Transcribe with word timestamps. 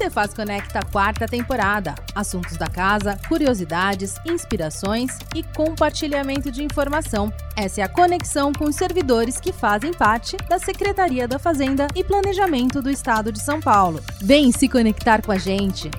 Cefaz 0.00 0.32
Conecta 0.32 0.80
quarta 0.90 1.26
temporada. 1.28 1.94
Assuntos 2.14 2.56
da 2.56 2.66
casa, 2.66 3.18
curiosidades, 3.28 4.14
inspirações 4.24 5.18
e 5.34 5.42
compartilhamento 5.42 6.50
de 6.50 6.64
informação. 6.64 7.30
Essa 7.54 7.82
é 7.82 7.84
a 7.84 7.88
conexão 7.88 8.50
com 8.50 8.64
os 8.64 8.76
servidores 8.76 9.38
que 9.38 9.52
fazem 9.52 9.92
parte 9.92 10.38
da 10.48 10.58
Secretaria 10.58 11.28
da 11.28 11.38
Fazenda 11.38 11.86
e 11.94 12.02
Planejamento 12.02 12.80
do 12.80 12.88
Estado 12.88 13.30
de 13.30 13.42
São 13.42 13.60
Paulo. 13.60 14.02
Vem 14.22 14.50
se 14.50 14.70
conectar 14.70 15.20
com 15.20 15.32
a 15.32 15.38
gente. 15.38 15.90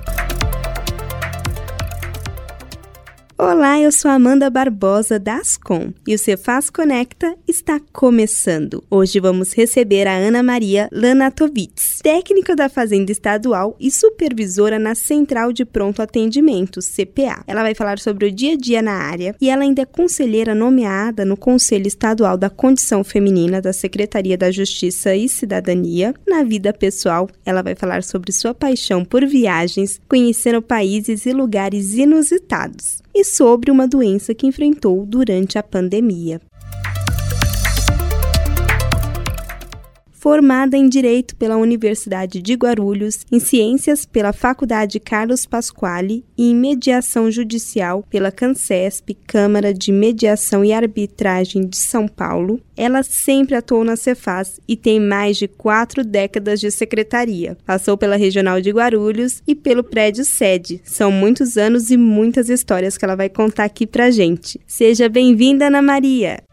Olá, 3.44 3.80
eu 3.80 3.90
sou 3.90 4.08
Amanda 4.08 4.48
Barbosa 4.48 5.18
da 5.18 5.38
Ascom 5.38 5.92
e 6.06 6.14
o 6.14 6.18
Cefaz 6.18 6.70
Conecta 6.70 7.34
está 7.48 7.80
começando. 7.92 8.84
Hoje 8.88 9.18
vamos 9.18 9.52
receber 9.52 10.06
a 10.06 10.16
Ana 10.16 10.44
Maria 10.44 10.88
Lanatovitz, 10.92 11.98
técnica 12.04 12.54
da 12.54 12.68
Fazenda 12.68 13.10
Estadual 13.10 13.76
e 13.80 13.90
supervisora 13.90 14.78
na 14.78 14.94
Central 14.94 15.52
de 15.52 15.64
Pronto 15.64 16.00
Atendimento, 16.00 16.78
CPA. 16.78 17.42
Ela 17.44 17.62
vai 17.62 17.74
falar 17.74 17.98
sobre 17.98 18.28
o 18.28 18.32
dia 18.32 18.52
a 18.52 18.56
dia 18.56 18.80
na 18.80 18.92
área 18.92 19.34
e 19.40 19.50
ela 19.50 19.64
ainda 19.64 19.82
é 19.82 19.86
conselheira 19.86 20.54
nomeada 20.54 21.24
no 21.24 21.36
Conselho 21.36 21.88
Estadual 21.88 22.36
da 22.36 22.48
Condição 22.48 23.02
Feminina 23.02 23.60
da 23.60 23.72
Secretaria 23.72 24.38
da 24.38 24.52
Justiça 24.52 25.16
e 25.16 25.28
Cidadania. 25.28 26.14
Na 26.28 26.44
vida 26.44 26.72
pessoal, 26.72 27.28
ela 27.44 27.60
vai 27.60 27.74
falar 27.74 28.04
sobre 28.04 28.30
sua 28.30 28.54
paixão 28.54 29.04
por 29.04 29.26
viagens, 29.26 30.00
conhecendo 30.08 30.62
países 30.62 31.26
e 31.26 31.32
lugares 31.32 31.94
inusitados 31.94 33.01
e 33.14 33.24
sobre 33.24 33.70
uma 33.70 33.86
doença 33.86 34.34
que 34.34 34.46
enfrentou 34.46 35.04
durante 35.06 35.58
a 35.58 35.62
pandemia. 35.62 36.40
Formada 40.22 40.76
em 40.76 40.88
Direito 40.88 41.34
pela 41.34 41.56
Universidade 41.56 42.40
de 42.40 42.54
Guarulhos, 42.54 43.26
em 43.32 43.40
Ciências 43.40 44.06
pela 44.06 44.32
Faculdade 44.32 45.00
Carlos 45.00 45.44
Pasquale 45.44 46.24
e 46.38 46.52
em 46.52 46.54
Mediação 46.54 47.28
Judicial 47.28 48.04
pela 48.08 48.30
CANCESP, 48.30 49.14
Câmara 49.26 49.74
de 49.74 49.90
Mediação 49.90 50.64
e 50.64 50.72
Arbitragem 50.72 51.66
de 51.66 51.76
São 51.76 52.06
Paulo, 52.06 52.60
ela 52.76 53.02
sempre 53.02 53.56
atuou 53.56 53.82
na 53.82 53.96
Cefaz 53.96 54.60
e 54.68 54.76
tem 54.76 55.00
mais 55.00 55.36
de 55.36 55.48
quatro 55.48 56.04
décadas 56.04 56.60
de 56.60 56.70
secretaria. 56.70 57.58
Passou 57.66 57.98
pela 57.98 58.14
Regional 58.14 58.60
de 58.60 58.70
Guarulhos 58.70 59.42
e 59.44 59.56
pelo 59.56 59.82
prédio 59.82 60.24
sede. 60.24 60.80
São 60.84 61.10
muitos 61.10 61.56
anos 61.56 61.90
e 61.90 61.96
muitas 61.96 62.48
histórias 62.48 62.96
que 62.96 63.04
ela 63.04 63.16
vai 63.16 63.28
contar 63.28 63.64
aqui 63.64 63.88
pra 63.88 64.08
gente. 64.12 64.60
Seja 64.68 65.08
bem-vinda, 65.08 65.66
Ana 65.66 65.82
Maria! 65.82 66.44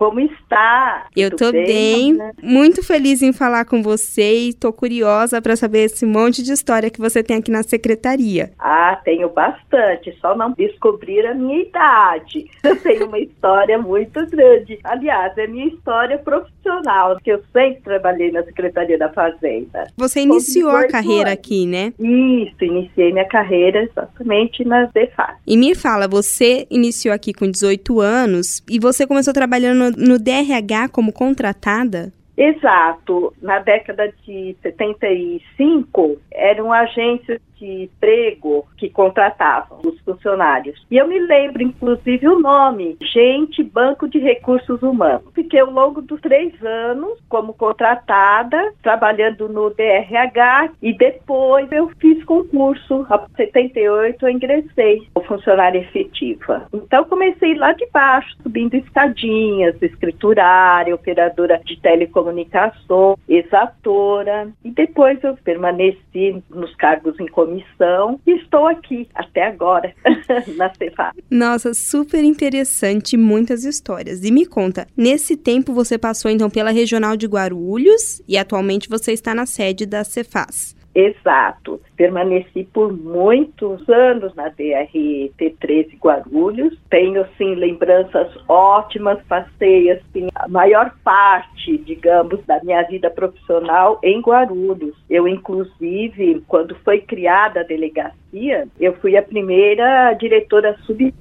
Como 0.00 0.18
está? 0.18 1.08
Eu 1.14 1.30
tô 1.36 1.52
bem, 1.52 2.16
bem 2.16 2.32
muito 2.42 2.82
feliz 2.82 3.20
em 3.20 3.34
falar 3.34 3.66
com 3.66 3.82
você 3.82 4.48
e 4.48 4.54
tô 4.54 4.72
curiosa 4.72 5.42
para 5.42 5.54
saber 5.56 5.80
esse 5.80 6.06
monte 6.06 6.42
de 6.42 6.52
história 6.52 6.88
que 6.88 6.98
você 6.98 7.22
tem 7.22 7.36
aqui 7.36 7.50
na 7.50 7.62
secretaria. 7.62 8.50
Ah, 8.58 8.98
tenho 9.04 9.28
bastante, 9.28 10.10
só 10.18 10.34
não 10.34 10.52
descobrir 10.52 11.26
a 11.26 11.34
minha 11.34 11.60
idade. 11.60 12.46
Eu 12.64 12.80
tenho 12.80 13.08
uma 13.08 13.18
história 13.18 13.76
muito 13.76 14.24
grande. 14.28 14.78
Aliás, 14.84 15.36
é 15.36 15.46
minha 15.46 15.66
história 15.66 16.16
profissional, 16.16 17.18
que 17.22 17.30
eu 17.30 17.42
sempre 17.52 17.82
trabalhei 17.82 18.30
na 18.30 18.42
Secretaria 18.44 18.96
da 18.96 19.08
Fazenda. 19.10 19.88
Você 19.96 20.20
iniciou 20.20 20.70
a 20.70 20.86
carreira 20.86 21.30
anos. 21.30 21.32
aqui, 21.32 21.66
né? 21.66 21.92
Isso, 21.98 22.64
iniciei 22.64 23.12
minha 23.12 23.26
carreira 23.26 23.82
exatamente 23.82 24.64
na 24.64 24.84
DEFAS. 24.84 25.36
E 25.46 25.56
me 25.56 25.74
fala, 25.74 26.06
você 26.06 26.66
iniciou 26.70 27.14
aqui 27.14 27.32
com 27.32 27.50
18 27.50 28.00
anos 28.00 28.62
e 28.70 28.78
você 28.78 29.06
começou 29.06 29.34
trabalhando 29.34 29.89
no, 29.96 30.18
DRH 30.18 30.88
como 30.92 31.12
contratada? 31.12 32.12
Exato. 32.36 33.34
Na 33.42 33.58
década 33.58 34.12
de 34.26 34.56
75, 34.62 36.16
eram 36.32 36.72
agências 36.72 37.40
de 37.60 37.84
emprego 37.84 38.66
que 38.76 38.88
contratavam 38.88 39.78
os 39.84 40.00
funcionários. 40.00 40.84
E 40.90 40.96
eu 40.96 41.06
me 41.06 41.18
lembro, 41.18 41.62
inclusive, 41.62 42.26
o 42.26 42.40
nome, 42.40 42.96
Gente 43.02 43.62
Banco 43.62 44.08
de 44.08 44.18
Recursos 44.18 44.82
Humanos. 44.82 45.30
Fiquei 45.34 45.60
ao 45.60 45.70
longo 45.70 46.00
dos 46.00 46.20
três 46.20 46.52
anos 46.64 47.18
como 47.28 47.52
contratada, 47.52 48.72
trabalhando 48.82 49.48
no 49.48 49.70
DRH, 49.70 50.72
e 50.82 50.92
depois 50.96 51.70
eu 51.70 51.88
fiz 52.00 52.24
concurso. 52.24 53.06
Em 53.30 53.36
78 53.36 54.26
eu 54.26 54.30
ingressei 54.30 55.02
como 55.12 55.26
funcionária 55.26 55.78
efetiva. 55.78 56.66
Então 56.72 57.04
comecei 57.04 57.54
lá 57.54 57.72
de 57.72 57.86
baixo, 57.92 58.34
subindo 58.42 58.74
escadinhas, 58.74 59.80
escriturária, 59.82 60.94
operadora 60.94 61.60
de 61.64 61.78
telecomunicação, 61.80 63.18
exatora, 63.28 64.48
e 64.64 64.70
depois 64.70 65.22
eu 65.22 65.36
permaneci 65.44 66.42
nos 66.48 66.74
cargos 66.76 67.18
em 67.20 67.28
comissão 67.50 68.20
e 68.26 68.32
estou 68.32 68.66
aqui 68.66 69.08
até 69.14 69.46
agora 69.46 69.92
na 70.56 70.72
Cefa. 70.74 71.12
Nossa, 71.30 71.74
super 71.74 72.22
interessante, 72.22 73.16
muitas 73.16 73.64
histórias. 73.64 74.22
E 74.22 74.30
me 74.30 74.46
conta, 74.46 74.86
nesse 74.96 75.36
tempo 75.36 75.72
você 75.72 75.98
passou 75.98 76.30
então 76.30 76.48
pela 76.48 76.70
Regional 76.70 77.16
de 77.16 77.26
Guarulhos 77.26 78.22
e 78.28 78.38
atualmente 78.38 78.88
você 78.88 79.12
está 79.12 79.34
na 79.34 79.46
sede 79.46 79.84
da 79.84 80.04
Cefaz. 80.04 80.78
Exato. 80.94 81.80
Permaneci 81.96 82.64
por 82.64 82.92
muitos 82.92 83.88
anos 83.88 84.34
na 84.34 84.50
DRT13 84.50 85.98
Guarulhos. 85.98 86.76
Tenho, 86.90 87.24
sim, 87.38 87.54
lembranças 87.54 88.28
ótimas. 88.48 89.22
Passei, 89.28 89.90
assim, 89.90 90.28
a 90.34 90.48
maior 90.48 90.92
parte, 91.04 91.78
digamos, 91.78 92.44
da 92.46 92.62
minha 92.64 92.82
vida 92.82 93.08
profissional 93.10 94.00
em 94.02 94.20
Guarulhos. 94.20 94.96
Eu, 95.08 95.28
inclusive, 95.28 96.42
quando 96.48 96.74
foi 96.76 97.00
criada 97.00 97.60
a 97.60 97.64
delegacia, 97.64 98.66
eu 98.78 98.94
fui 98.94 99.16
a 99.16 99.22
primeira 99.22 100.12
diretora 100.14 100.76
sub 100.86 101.14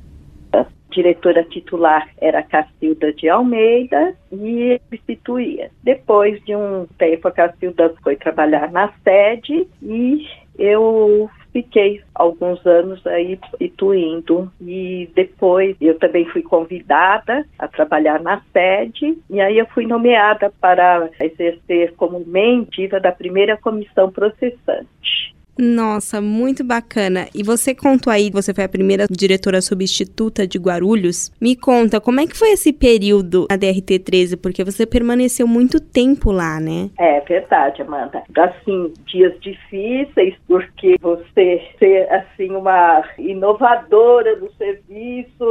diretora 0.90 1.44
titular 1.44 2.10
era 2.20 2.44
Cacilda 2.44 3.14
de 3.14 3.30
Almeida 3.30 4.16
e 4.32 4.80
substituía. 4.86 5.72
Depois 5.84 6.44
de 6.44 6.56
um 6.56 6.86
tempo, 6.98 7.28
a 7.28 7.32
Cacilda 7.32 7.94
foi 8.04 8.16
trabalhar 8.16 8.72
na 8.72 8.92
sede 9.04 9.68
e 9.82 10.28
eu 10.58 11.30
fiquei 11.52 12.02
alguns 12.14 12.64
anos 12.66 13.06
aí 13.08 13.40
ituindo 13.60 14.52
e 14.62 15.10
depois 15.16 15.76
eu 15.82 15.98
também 15.98 16.26
fui 16.26 16.42
convidada 16.42 17.46
a 17.58 17.68
trabalhar 17.68 18.22
na 18.22 18.42
sede 18.54 19.18
e 19.30 19.42
aí 19.42 19.58
eu 19.58 19.66
fui 19.68 19.86
nomeada 19.86 20.52
para 20.62 21.10
exercer 21.20 21.94
como 21.96 22.20
mentiva 22.26 23.00
da 23.00 23.12
primeira 23.12 23.58
comissão 23.58 24.12
processante. 24.12 25.39
Nossa, 25.60 26.22
muito 26.22 26.64
bacana. 26.64 27.28
E 27.36 27.44
você 27.44 27.76
contou 27.76 28.12
aí, 28.14 28.32
você 28.32 28.54
foi 28.54 28.64
a 28.64 28.70
primeira 28.70 29.06
diretora 29.10 29.62
substituta 29.62 30.48
de 30.48 30.58
Guarulhos. 30.58 31.30
Me 31.42 31.54
conta, 31.54 32.00
como 32.00 32.22
é 32.22 32.26
que 32.26 32.38
foi 32.38 32.52
esse 32.52 32.72
período 32.72 33.46
na 33.50 33.58
DRT 33.58 34.00
13? 34.00 34.38
Porque 34.38 34.64
você 34.64 34.86
permaneceu 34.86 35.46
muito 35.46 35.82
tempo 35.82 36.32
lá, 36.32 36.62
né? 36.62 36.90
É 36.98 37.20
verdade, 37.20 37.82
Amanda. 37.82 38.24
Assim, 38.38 38.94
dias 39.06 39.38
difíceis, 39.42 40.34
porque 40.48 40.96
você 41.02 41.62
ser, 41.78 42.10
assim, 42.10 42.52
uma 42.52 43.04
inovadora 43.18 44.38
do 44.38 44.50
serviço, 44.54 45.46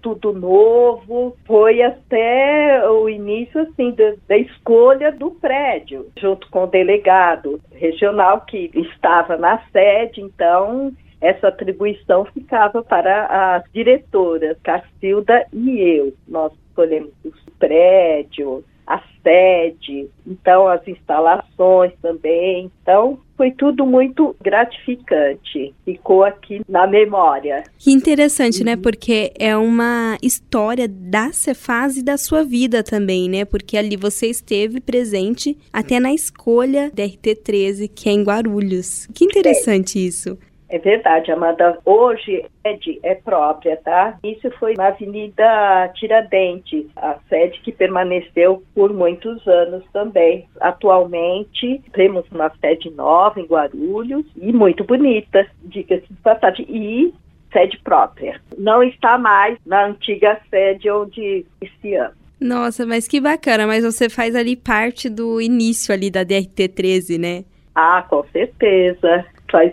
tudo 0.00 0.32
novo, 0.32 1.36
foi 1.46 1.82
até 1.82 2.82
o 2.88 3.10
início, 3.10 3.60
assim, 3.60 3.90
da, 3.90 4.14
da 4.26 4.38
escolha 4.38 5.12
do 5.12 5.32
prédio, 5.32 6.06
junto 6.18 6.48
com 6.48 6.64
o 6.64 6.66
delegado 6.66 7.60
regional 7.74 8.42
que 8.46 8.70
estava 8.74 9.36
na 9.36 9.49
sede, 9.72 10.20
então 10.20 10.92
essa 11.20 11.48
atribuição 11.48 12.24
ficava 12.26 12.82
para 12.82 13.56
as 13.56 13.64
diretoras, 13.72 14.56
Cacilda 14.62 15.46
e 15.52 15.80
eu. 15.80 16.14
Nós 16.26 16.52
escolhemos 16.68 17.12
o 17.24 17.32
prédio, 17.58 18.64
a 18.90 19.00
sede, 19.22 20.10
então 20.26 20.66
as 20.66 20.86
instalações 20.88 21.92
também. 22.02 22.68
Então 22.82 23.20
foi 23.36 23.52
tudo 23.52 23.86
muito 23.86 24.34
gratificante. 24.42 25.72
Ficou 25.84 26.24
aqui 26.24 26.60
na 26.68 26.88
memória. 26.88 27.62
Que 27.78 27.92
interessante, 27.92 28.64
né? 28.64 28.74
uhum. 28.74 28.82
Porque 28.82 29.32
é 29.38 29.56
uma 29.56 30.18
história 30.20 30.88
da 30.88 31.32
Cefaz 31.32 31.96
e 31.96 32.02
da 32.02 32.18
sua 32.18 32.42
vida 32.42 32.82
também, 32.82 33.28
né? 33.28 33.44
Porque 33.44 33.76
ali 33.76 33.96
você 33.96 34.26
esteve 34.26 34.80
presente 34.80 35.56
até 35.72 36.00
na 36.00 36.12
escolha 36.12 36.90
da 36.92 37.04
RT13, 37.04 37.88
que 37.94 38.08
é 38.08 38.12
em 38.12 38.24
Guarulhos. 38.24 39.06
Que 39.14 39.24
interessante 39.24 40.00
é. 40.00 40.02
isso. 40.02 40.36
É 40.70 40.78
verdade, 40.78 41.32
Amanda. 41.32 41.78
Hoje 41.84 42.46
sede 42.62 43.00
é 43.02 43.16
própria, 43.16 43.76
tá? 43.78 44.16
Isso 44.22 44.48
foi 44.52 44.74
na 44.74 44.86
Avenida 44.86 45.90
Tiradentes, 45.96 46.86
a 46.94 47.16
sede 47.28 47.60
que 47.60 47.72
permaneceu 47.72 48.62
por 48.72 48.92
muitos 48.92 49.46
anos 49.48 49.82
também. 49.92 50.46
Atualmente 50.60 51.82
temos 51.92 52.24
uma 52.30 52.50
sede 52.60 52.88
nova 52.90 53.40
em 53.40 53.46
Guarulhos 53.46 54.24
e 54.40 54.52
muito 54.52 54.84
bonita, 54.84 55.44
diga-se 55.64 56.06
de 56.06 56.20
passagem. 56.22 56.64
E 56.68 57.12
sede 57.52 57.76
própria. 57.82 58.40
Não 58.56 58.80
está 58.80 59.18
mais 59.18 59.58
na 59.66 59.86
antiga 59.86 60.40
sede 60.48 60.88
onde 60.88 61.44
iniciamos. 61.60 62.14
Nossa, 62.40 62.86
mas 62.86 63.08
que 63.08 63.20
bacana, 63.20 63.66
mas 63.66 63.84
você 63.84 64.08
faz 64.08 64.36
ali 64.36 64.54
parte 64.54 65.10
do 65.10 65.40
início 65.40 65.92
ali 65.92 66.10
da 66.10 66.22
DRT 66.22 66.68
13, 66.68 67.18
né? 67.18 67.44
Ah, 67.74 68.04
com 68.08 68.24
certeza. 68.32 69.26
Faz 69.50 69.72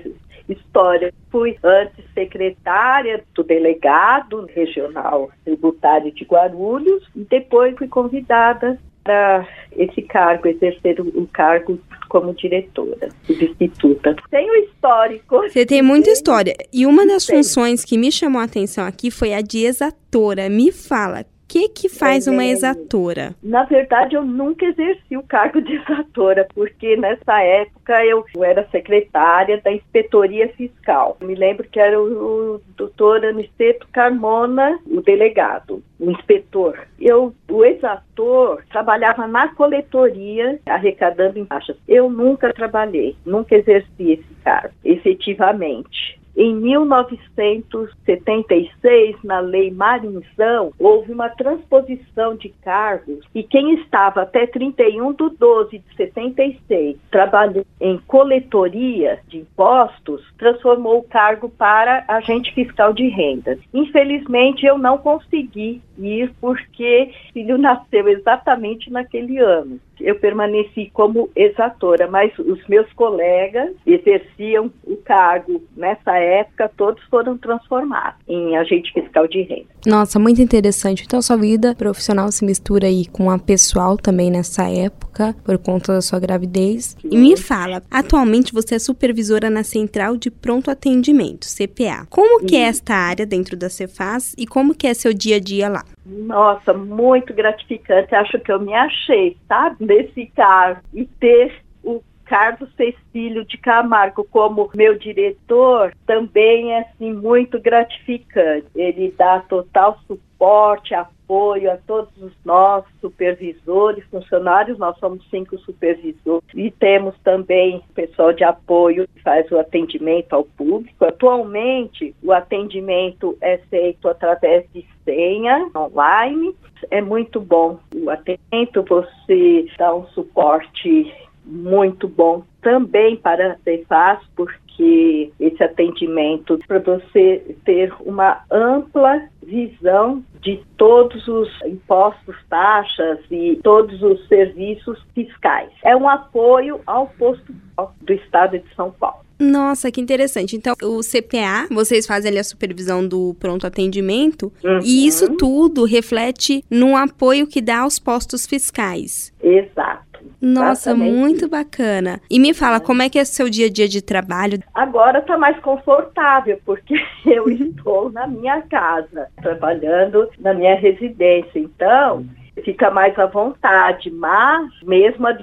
história. 0.50 1.14
Fui 1.30 1.58
antes 1.64 2.04
secretária 2.14 3.24
do 3.34 3.44
delegado 3.44 4.48
regional 4.54 5.30
tributário 5.44 6.12
de 6.12 6.24
Guarulhos 6.24 7.04
e 7.16 7.20
depois 7.26 7.76
fui 7.78 7.88
convidada 7.88 8.80
para 9.04 9.48
esse 9.72 10.02
cargo, 10.02 10.48
exercer 10.48 11.00
o 11.00 11.28
cargo 11.32 11.80
como 12.10 12.34
diretora, 12.34 13.10
substituta. 13.24 14.16
Tem 14.30 14.50
o 14.50 14.56
histórico. 14.56 15.42
Você 15.44 15.66
tem 15.66 15.82
muita 15.82 16.10
história. 16.10 16.54
E 16.74 16.86
uma 16.86 17.06
das 17.06 17.26
funções 17.26 17.86
que 17.86 17.98
me 17.98 18.12
chamou 18.12 18.42
a 18.42 18.46
atenção 18.46 18.86
aqui 18.86 19.10
foi 19.10 19.34
a 19.34 19.42
de 19.42 19.66
exatora. 19.66 20.50
Me 20.50 20.72
fala, 20.72 21.26
que 21.48 21.70
que 21.70 21.90
faz 21.90 22.28
uma 22.28 22.44
é, 22.44 22.50
exatora? 22.50 23.34
Na 23.42 23.64
verdade, 23.64 24.16
eu 24.16 24.24
nunca 24.24 24.66
exerci 24.66 25.16
o 25.16 25.24
cargo 25.24 25.62
de 25.62 25.76
exatora, 25.76 26.48
porque 26.54 26.98
nessa 26.98 27.42
época 27.42 28.06
eu, 28.06 28.26
era 28.44 28.68
secretária 28.70 29.60
da 29.62 29.72
inspetoria 29.72 30.50
fiscal. 30.50 31.18
Me 31.22 31.36
lembro 31.36 31.68
que 31.70 31.80
era 31.80 32.00
o, 32.00 32.56
o 32.56 32.62
doutor 32.76 33.26
Aniceto 33.26 33.88
Carmona, 33.92 34.78
o 34.86 35.02
delegado, 35.02 35.82
o 36.00 36.12
inspetor. 36.12 36.88
Eu, 37.00 37.34
o 37.50 37.66
exator, 37.66 38.64
trabalhava 38.70 39.28
na 39.28 39.48
coletoria, 39.56 40.60
arrecadando 40.66 41.40
em 41.40 41.46
taxas. 41.46 41.78
Eu 41.88 42.10
nunca 42.10 42.54
trabalhei, 42.54 43.16
nunca 43.26 43.56
exerci 43.56 44.12
esse 44.12 44.36
cargo, 44.44 44.74
efetivamente. 44.84 46.17
Em 46.40 46.54
1976, 46.54 49.24
na 49.24 49.40
Lei 49.40 49.72
Marinzão, 49.72 50.72
houve 50.78 51.12
uma 51.12 51.30
transposição 51.30 52.36
de 52.36 52.50
cargos 52.64 53.26
e 53.34 53.42
quem 53.42 53.74
estava 53.74 54.22
até 54.22 54.46
31 54.46 55.14
de 55.14 55.30
12 55.36 55.80
de 55.80 55.96
76 55.96 56.96
trabalhando 57.10 57.66
em 57.82 57.98
coletoria 58.06 59.20
de 59.28 59.40
impostos, 59.40 60.24
transformou 60.38 61.00
o 61.00 61.04
cargo 61.04 61.50
para 61.50 62.06
agente 62.08 62.54
fiscal 62.54 62.94
de 62.94 63.08
rendas. 63.08 63.58
Infelizmente, 63.74 64.64
eu 64.64 64.78
não 64.78 65.00
consegui 65.00 65.82
ir 65.98 66.32
porque 66.40 67.10
filho 67.34 67.58
nasceu 67.58 68.08
exatamente 68.08 68.92
naquele 68.92 69.40
ano 69.40 69.80
eu 70.00 70.16
permaneci 70.16 70.90
como 70.94 71.30
exatora, 71.36 72.08
mas 72.08 72.32
os 72.40 72.66
meus 72.68 72.92
colegas 72.94 73.72
exerciam 73.86 74.72
o 74.86 74.98
cargo 74.98 75.64
nessa 75.76 76.18
época, 76.18 76.72
todos 76.78 77.04
foram 77.06 77.38
transformados 77.38 78.20
em 78.28 78.58
agente 78.58 78.92
fiscal 78.94 79.28
de 79.28 79.42
renda. 79.42 79.68
Nossa, 79.86 80.20
muito 80.20 80.42
interessante. 80.42 81.04
Então, 81.06 81.22
sua 81.22 81.38
vida 81.38 81.76
profissional 81.76 82.32
se 82.32 82.44
mistura 82.44 82.88
aí 82.88 83.06
com 83.06 83.30
a 83.30 83.40
pessoal 83.40 83.98
também 83.98 84.30
nessa 84.30 84.70
época, 84.70 85.36
por 85.44 85.58
conta 85.58 85.94
da 85.94 86.02
sua 86.02 86.20
gravidez. 86.20 86.96
Sim. 87.02 87.10
E 87.12 87.18
me 87.18 87.38
fala, 87.38 87.82
atualmente 87.90 88.54
você 88.54 88.76
é 88.76 88.80
supervisora 88.80 89.50
na 89.50 89.64
Central 89.64 90.18
de 90.18 90.30
Pronto 90.30 90.70
Atendimento, 90.70 91.48
CPA. 91.48 92.06
Como 92.10 92.46
que 92.46 92.56
é 92.56 92.62
esta 92.62 92.94
área 92.94 93.26
dentro 93.26 93.56
da 93.56 93.70
Cefaz 93.70 94.34
e 94.38 94.46
como 94.46 94.76
que 94.76 94.88
é 94.88 94.94
seu 94.94 95.14
dia 95.14 95.38
a 95.38 95.40
dia 95.40 95.70
lá? 95.70 95.86
Nossa, 96.08 96.74
muito 96.74 97.34
gratificante. 97.34 98.16
Acho 98.16 98.40
que 98.40 98.52
eu 98.52 98.60
me 98.60 98.74
achei, 98.74 99.38
sabe? 99.48 99.86
Nesse 99.86 100.28
cargo. 100.28 100.82
E 100.94 101.06
ter 101.06 101.62
o 101.84 102.02
Carlos 102.26 102.70
Cecílio 102.76 103.46
de 103.46 103.58
Camargo 103.58 104.24
como 104.24 104.70
meu 104.74 104.98
diretor 104.98 105.94
também 106.06 106.74
é 106.74 106.80
assim 106.80 107.14
muito 107.14 107.60
gratificante. 107.60 108.68
Ele 108.74 109.14
dá 109.18 109.40
total 109.42 110.00
suporte, 110.08 110.94
apoio 110.94 111.17
a 111.30 111.78
todos 111.86 112.10
os 112.22 112.32
nossos 112.46 112.90
supervisores, 113.02 114.04
funcionários, 114.06 114.78
nós 114.78 114.98
somos 114.98 115.28
cinco 115.30 115.58
supervisores 115.60 116.44
e 116.56 116.72
temos 116.72 117.16
também 117.22 117.84
pessoal 117.94 118.32
de 118.32 118.46
apoio 118.46 119.08
que 119.14 119.22
faz 119.22 119.50
o 119.52 119.60
atendimento 119.60 120.34
ao 120.34 120.46
público. 120.46 121.04
Atualmente, 121.04 122.16
o 122.24 122.32
atendimento 122.32 123.38
é 123.42 123.58
feito 123.70 124.08
através 124.08 124.66
de 124.74 124.86
senha 125.04 125.70
online. 125.76 126.56
É 126.90 127.02
muito 127.02 127.42
bom 127.42 127.80
o 127.94 128.10
atendimento, 128.10 128.84
você 128.84 129.66
dá 129.78 129.94
um 129.94 130.08
suporte 130.08 131.14
muito 131.44 132.08
bom 132.08 132.44
também 132.68 133.16
para 133.16 133.54
a 133.54 133.58
Cefaz, 133.64 134.20
porque 134.36 135.32
esse 135.40 135.64
atendimento 135.64 136.60
para 136.68 136.80
você 136.80 137.56
ter 137.64 137.94
uma 138.02 138.44
ampla 138.52 139.22
visão 139.42 140.22
de 140.42 140.62
todos 140.76 141.26
os 141.30 141.48
impostos, 141.66 142.36
taxas 142.50 143.20
e 143.32 143.58
todos 143.64 144.04
os 144.04 144.28
serviços 144.28 145.02
fiscais. 145.16 145.70
É 145.82 145.96
um 145.96 146.10
apoio 146.10 146.82
ao 146.86 147.08
posto 147.08 147.54
do 148.02 148.14
Estado 148.14 148.60
de 148.60 148.76
São 148.76 148.92
Paulo. 148.92 149.26
Nossa, 149.40 149.90
que 149.90 150.02
interessante. 150.02 150.56
Então, 150.56 150.74
o 150.82 151.00
CPA, 151.00 151.68
vocês 151.72 152.06
fazem 152.06 152.32
ali 152.32 152.40
a 152.40 152.44
supervisão 152.44 153.08
do 153.08 153.34
pronto 153.40 153.66
atendimento 153.66 154.52
uhum. 154.62 154.80
e 154.84 155.08
isso 155.08 155.38
tudo 155.38 155.86
reflete 155.86 156.66
no 156.70 156.98
apoio 156.98 157.48
que 157.48 157.62
dá 157.62 157.80
aos 157.80 157.98
postos 157.98 158.46
fiscais. 158.46 159.32
Exato. 159.42 160.07
Nossa, 160.42 160.92
Exatamente. 160.92 161.16
muito 161.16 161.50
bacana. 161.50 162.20
E 162.30 162.40
me 162.40 162.54
fala, 162.54 162.80
como 162.80 163.02
é 163.02 163.10
que 163.10 163.20
é 163.20 163.22
o 163.22 163.26
seu 163.26 163.50
dia 163.50 163.68
a 163.68 163.70
dia 163.70 163.88
de 163.88 164.02
trabalho? 164.02 164.60
Agora 164.74 165.20
está 165.20 165.38
mais 165.38 165.60
confortável, 165.60 166.60
porque 166.66 166.96
eu 167.26 167.50
estou 167.50 168.12
na 168.12 168.28
minha 168.28 168.62
casa, 168.64 169.28
trabalhando 169.42 170.30
na 170.40 170.54
minha 170.54 170.76
residência. 170.76 171.60
Então, 171.60 172.26
fica 172.64 172.90
mais 172.90 173.18
à 173.18 173.26
vontade, 173.26 174.10
mas 174.12 174.70
mesmo 174.84 175.28
a 175.28 175.38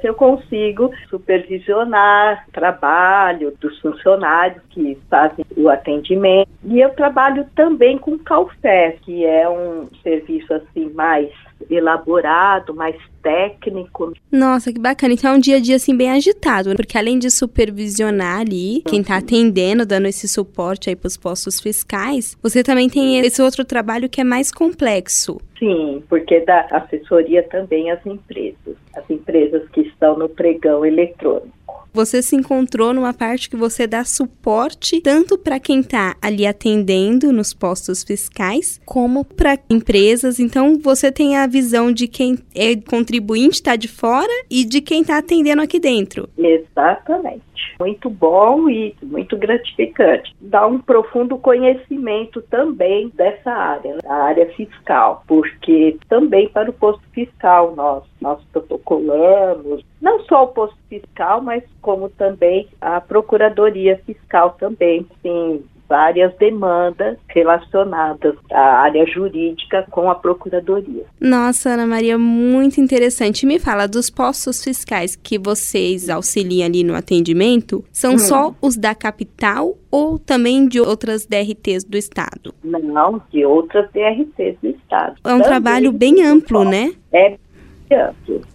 se 0.00 0.06
eu 0.06 0.14
consigo 0.14 0.90
supervisionar 1.10 2.44
o 2.48 2.52
trabalho 2.52 3.52
dos 3.60 3.78
funcionários 3.80 4.62
que 4.70 4.98
fazem 5.10 5.44
o 5.56 5.68
atendimento. 5.68 6.48
E 6.64 6.80
eu 6.80 6.90
trabalho 6.90 7.46
também 7.54 7.98
com 7.98 8.18
Calfé, 8.18 8.96
que 9.02 9.24
é 9.24 9.48
um 9.48 9.88
serviço 10.02 10.52
assim 10.54 10.90
mais 10.94 11.30
elaborado, 11.70 12.74
mais 12.74 12.96
técnico. 13.22 14.12
Nossa, 14.30 14.72
que 14.72 14.78
bacana. 14.78 15.14
Então 15.14 15.32
é 15.32 15.36
um 15.36 15.40
dia 15.40 15.56
a 15.56 15.60
dia 15.60 15.76
assim 15.76 15.96
bem 15.96 16.10
agitado, 16.10 16.74
porque 16.74 16.98
além 16.98 17.18
de 17.18 17.30
supervisionar 17.30 18.40
ali 18.40 18.82
quem 18.86 19.00
está 19.00 19.16
atendendo, 19.16 19.86
dando 19.86 20.06
esse 20.06 20.28
suporte 20.28 20.90
aí 20.90 20.96
para 20.96 21.06
os 21.06 21.16
postos 21.16 21.60
fiscais, 21.60 22.36
você 22.42 22.62
também 22.62 22.88
tem 22.88 23.18
esse 23.20 23.40
outro 23.40 23.64
trabalho 23.64 24.08
que 24.08 24.20
é 24.20 24.24
mais 24.24 24.50
complexo. 24.50 25.40
Sim, 25.58 26.02
porque 26.08 26.40
dá 26.40 26.66
assessoria 26.70 27.42
também 27.44 27.90
às 27.90 28.04
empresas, 28.04 28.76
as 28.96 29.08
empresas 29.08 29.62
que 29.70 29.82
estão 29.82 30.18
no 30.18 30.28
pregão 30.28 30.84
eletrônico 30.84 31.61
você 31.92 32.22
se 32.22 32.34
encontrou 32.36 32.92
numa 32.92 33.12
parte 33.12 33.48
que 33.48 33.56
você 33.56 33.86
dá 33.86 34.04
suporte 34.04 35.00
tanto 35.00 35.36
para 35.36 35.60
quem 35.60 35.80
está 35.80 36.16
ali 36.20 36.46
atendendo 36.46 37.32
nos 37.32 37.52
postos 37.52 38.02
fiscais, 38.02 38.80
como 38.84 39.24
para 39.24 39.58
empresas. 39.68 40.40
Então, 40.40 40.78
você 40.78 41.12
tem 41.12 41.36
a 41.36 41.46
visão 41.46 41.92
de 41.92 42.08
quem 42.08 42.38
é 42.54 42.74
contribuinte, 42.76 43.56
está 43.56 43.76
de 43.76 43.88
fora, 43.88 44.32
e 44.50 44.64
de 44.64 44.80
quem 44.80 45.02
está 45.02 45.18
atendendo 45.18 45.62
aqui 45.62 45.78
dentro. 45.78 46.28
Exatamente 46.36 47.51
muito 47.78 48.08
bom 48.08 48.68
e 48.68 48.94
muito 49.02 49.36
gratificante. 49.36 50.34
Dá 50.40 50.66
um 50.66 50.78
profundo 50.78 51.38
conhecimento 51.38 52.42
também 52.42 53.08
dessa 53.10 53.50
área, 53.50 53.98
da 53.98 54.14
área 54.14 54.46
fiscal, 54.54 55.24
porque 55.26 55.96
também 56.08 56.48
para 56.48 56.70
o 56.70 56.72
posto 56.72 57.02
fiscal 57.12 57.74
nós, 57.74 58.04
nós 58.20 58.42
protocolamos, 58.52 59.84
não 60.00 60.20
só 60.24 60.44
o 60.44 60.48
posto 60.48 60.76
fiscal, 60.88 61.40
mas 61.40 61.62
como 61.80 62.08
também 62.08 62.68
a 62.80 63.00
Procuradoria 63.00 64.00
Fiscal 64.04 64.50
também, 64.58 65.06
sim, 65.22 65.64
várias 65.92 66.34
demandas 66.38 67.18
relacionadas 67.28 68.34
à 68.50 68.80
área 68.80 69.04
jurídica 69.04 69.86
com 69.90 70.10
a 70.10 70.14
Procuradoria. 70.14 71.04
Nossa, 71.20 71.68
Ana 71.68 71.86
Maria, 71.86 72.16
muito 72.16 72.80
interessante. 72.80 73.44
Me 73.44 73.58
fala, 73.58 73.86
dos 73.86 74.08
postos 74.08 74.64
fiscais 74.64 75.14
que 75.14 75.38
vocês 75.38 76.08
auxiliam 76.08 76.64
ali 76.64 76.82
no 76.82 76.94
atendimento, 76.94 77.84
são 77.92 78.14
hum. 78.14 78.18
só 78.18 78.54
os 78.62 78.74
da 78.74 78.94
capital 78.94 79.74
ou 79.90 80.18
também 80.18 80.66
de 80.66 80.80
outras 80.80 81.26
DRTs 81.26 81.84
do 81.84 81.98
Estado? 81.98 82.54
Não, 82.64 83.20
de 83.30 83.44
outras 83.44 83.86
DRTs 83.92 84.56
do 84.62 84.70
Estado. 84.70 85.16
É 85.22 85.34
um 85.34 85.40
também 85.40 85.42
trabalho 85.42 85.92
bem 85.92 86.24
amplo, 86.24 86.64
né? 86.64 86.94
É 87.12 87.36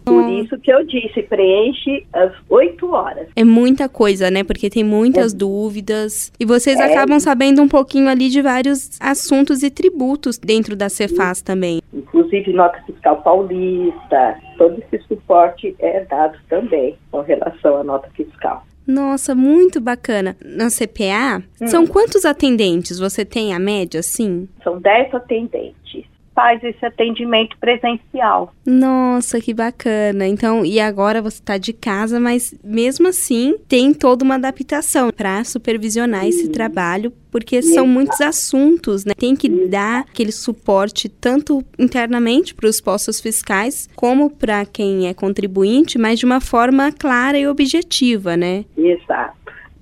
por 0.05 0.29
isso 0.29 0.57
que 0.59 0.71
eu 0.71 0.85
disse, 0.85 1.21
preenche 1.23 2.05
as 2.13 2.31
oito 2.49 2.91
horas. 2.91 3.27
É 3.35 3.43
muita 3.43 3.89
coisa, 3.89 4.31
né? 4.31 4.43
Porque 4.43 4.69
tem 4.69 4.83
muitas 4.83 5.33
é. 5.33 5.37
dúvidas. 5.37 6.31
E 6.39 6.45
vocês 6.45 6.79
é. 6.79 6.83
acabam 6.83 7.19
sabendo 7.19 7.61
um 7.61 7.67
pouquinho 7.67 8.09
ali 8.09 8.29
de 8.29 8.41
vários 8.41 8.99
assuntos 9.01 9.63
e 9.63 9.69
tributos 9.69 10.37
dentro 10.37 10.75
da 10.75 10.89
Cefaz 10.89 11.41
também. 11.41 11.81
Inclusive 11.93 12.53
nota 12.53 12.81
fiscal 12.85 13.21
paulista. 13.21 14.37
Todo 14.57 14.81
esse 14.81 15.03
suporte 15.07 15.75
é 15.79 16.03
dado 16.05 16.37
também 16.49 16.97
com 17.11 17.21
relação 17.21 17.77
à 17.77 17.83
nota 17.83 18.09
fiscal. 18.15 18.63
Nossa, 18.87 19.35
muito 19.35 19.81
bacana. 19.81 20.37
Na 20.43 20.69
CPA, 20.69 21.43
hum. 21.61 21.67
são 21.67 21.85
quantos 21.85 22.23
atendentes? 22.23 22.99
Você 22.99 23.25
tem 23.25 23.53
a 23.53 23.59
média, 23.59 24.01
sim? 24.01 24.47
São 24.63 24.79
dez 24.79 25.13
atendentes 25.13 26.05
faz 26.37 26.63
esse 26.63 26.85
atendimento 26.85 27.57
presencial. 27.57 28.53
Nossa, 28.63 29.41
que 29.41 29.55
bacana. 29.55 30.27
Então, 30.27 30.63
e 30.63 30.79
agora 30.79 31.19
você 31.19 31.39
está 31.39 31.57
de 31.57 31.73
casa, 31.73 32.19
mas 32.19 32.53
mesmo 32.63 33.07
assim 33.07 33.55
tem 33.67 33.91
toda 33.91 34.23
uma 34.23 34.35
adaptação 34.35 35.09
para 35.09 35.43
supervisionar 35.43 36.21
Sim. 36.21 36.29
esse 36.29 36.49
trabalho 36.49 37.11
porque 37.31 37.61
são 37.63 37.87
muitos 37.87 38.21
assuntos, 38.21 39.03
né? 39.03 39.13
Tem 39.17 39.35
que 39.35 39.49
dar 39.67 40.01
aquele 40.01 40.31
suporte 40.31 41.09
tanto 41.09 41.63
internamente 41.77 42.53
para 42.53 42.69
os 42.69 42.79
postos 42.79 43.19
fiscais, 43.19 43.89
como 43.95 44.29
para 44.29 44.65
quem 44.65 45.07
é 45.07 45.13
contribuinte, 45.13 45.97
mas 45.97 46.19
de 46.19 46.25
uma 46.25 46.39
forma 46.39 46.91
clara 46.91 47.37
e 47.37 47.47
objetiva, 47.47 48.37
né? 48.37 48.65
Exato. 48.77 49.37